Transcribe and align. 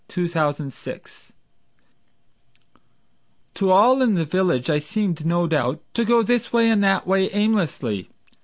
William 0.17 0.51
Goode 0.63 1.01
To 3.53 3.69
all 3.69 4.01
in 4.01 4.15
the 4.15 4.25
village 4.25 4.67
I 4.67 4.79
seemed, 4.79 5.27
no 5.27 5.45
doubt, 5.45 5.79
To 5.93 6.03
go 6.03 6.23
this 6.23 6.51
way 6.51 6.71
and 6.71 6.83
that 6.83 7.05
way, 7.05 7.29
aimlessly. 7.31 8.09